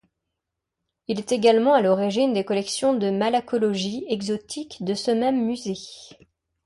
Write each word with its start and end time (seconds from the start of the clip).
Il 1.07 1.19
est 1.19 1.31
également 1.31 1.75
à 1.75 1.81
l'origine 1.83 2.33
des 2.33 2.43
collections 2.43 2.95
de 2.95 3.11
malacologie 3.11 4.03
exotique 4.09 4.83
de 4.83 4.95
ce 4.95 5.11
même 5.11 5.45
Musée. 5.45 5.77